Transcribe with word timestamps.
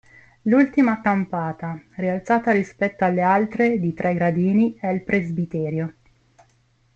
L'ultima 0.45 0.99
campata, 0.99 1.79
rialzata 1.97 2.51
rispetto 2.51 3.05
alle 3.05 3.21
altre 3.21 3.77
di 3.79 3.93
tre 3.93 4.15
gradini, 4.15 4.73
è 4.73 4.87
il 4.87 5.03
presbiterio. 5.03 5.93